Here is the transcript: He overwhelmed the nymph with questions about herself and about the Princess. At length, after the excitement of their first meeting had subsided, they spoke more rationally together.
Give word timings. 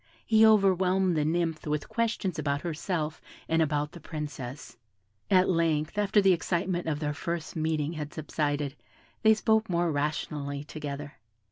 He 0.25 0.43
overwhelmed 0.43 1.15
the 1.15 1.23
nymph 1.23 1.67
with 1.67 1.87
questions 1.87 2.39
about 2.39 2.61
herself 2.61 3.21
and 3.47 3.61
about 3.61 3.91
the 3.91 3.99
Princess. 3.99 4.75
At 5.29 5.47
length, 5.47 5.95
after 5.95 6.21
the 6.21 6.33
excitement 6.33 6.87
of 6.87 6.99
their 6.99 7.13
first 7.13 7.55
meeting 7.55 7.93
had 7.93 8.11
subsided, 8.11 8.75
they 9.21 9.35
spoke 9.35 9.69
more 9.69 9.91
rationally 9.91 10.63
together. 10.63 11.17